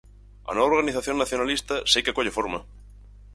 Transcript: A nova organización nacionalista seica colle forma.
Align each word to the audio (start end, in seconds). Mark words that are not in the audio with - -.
A 0.49 0.51
nova 0.57 0.69
organización 0.75 1.15
nacionalista 1.19 1.75
seica 1.91 2.15
colle 2.17 2.35
forma. 2.37 2.59